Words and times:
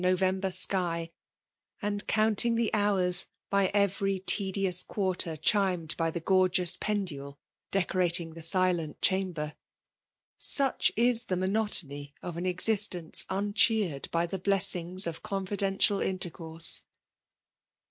November 0.03 0.49
sky; 0.49 1.11
and 1.79 2.07
counting 2.07 2.55
the 2.55 2.71
hsnuTB 2.73 3.27
by 3.51 3.67
every 3.67 4.17
tedious. 4.17 4.81
quarter 4.81 5.37
diimed 5.37 5.95
by 5.95 6.09
tbe 6.09 6.25
gorgeous 6.25 6.75
pendule 6.75 7.37
decocating 7.71 8.33
the 8.33 8.41
sUeut 8.41 8.95
chamber* 8.99 9.53
Such 10.39 10.91
is 10.95 11.25
the 11.25 11.37
monotony 11.37 12.15
of 12.23 12.35
an 12.35 12.47
exist* 12.47 12.93
&KG 12.93 13.27
un^eered 13.27 14.09
by 14.09 14.25
the 14.25 14.39
blessings 14.39 15.05
of 15.05 15.21
confidential 15.21 16.01
intercourse 16.01 16.81